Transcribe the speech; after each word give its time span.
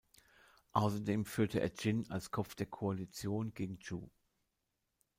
Außerdem 0.71 1.25
führte 1.25 1.59
er 1.59 1.71
Jin 1.77 2.09
als 2.09 2.31
Kopf 2.31 2.55
der 2.55 2.65
Koalition 2.65 3.53
gegen 3.53 3.77
Chu. 3.79 4.09